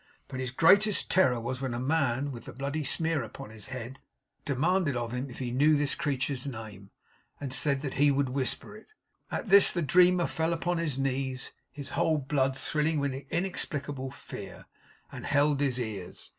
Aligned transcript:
But 0.27 0.39
his 0.39 0.49
greatest 0.49 1.11
terror 1.11 1.39
was 1.39 1.61
when 1.61 1.73
the 1.73 1.79
man 1.79 2.31
with 2.31 2.45
the 2.45 2.53
bloody 2.53 2.83
smear 2.83 3.21
upon 3.21 3.51
his 3.51 3.67
head 3.67 3.99
demanded 4.45 4.97
of 4.97 5.11
him 5.13 5.29
if 5.29 5.37
he 5.37 5.51
knew 5.51 5.77
this 5.77 5.93
creatures 5.93 6.47
name, 6.47 6.89
and 7.39 7.53
said 7.53 7.81
that 7.81 7.93
he 8.01 8.09
would 8.09 8.29
whisper 8.29 8.75
it. 8.75 8.93
At 9.29 9.49
this 9.49 9.71
the 9.71 9.83
dreamer 9.83 10.25
fell 10.25 10.53
upon 10.53 10.79
his 10.79 10.97
knees, 10.97 11.51
his 11.71 11.89
whole 11.89 12.17
blood 12.17 12.57
thrilling 12.57 12.99
with 12.99 13.13
inexplicable 13.13 14.09
fear, 14.09 14.65
and 15.11 15.23
held 15.23 15.61
his 15.61 15.77
ears. 15.79 16.29